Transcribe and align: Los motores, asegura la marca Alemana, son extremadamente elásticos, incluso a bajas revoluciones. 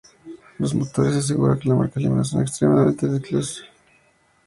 Los 0.57 0.73
motores, 0.73 1.15
asegura 1.15 1.59
la 1.63 1.75
marca 1.75 1.99
Alemana, 1.99 2.23
son 2.23 2.41
extremadamente 2.41 3.05
elásticos, 3.05 3.27
incluso 3.27 3.37
a 3.37 3.37
bajas 3.37 3.61
revoluciones. 3.61 4.01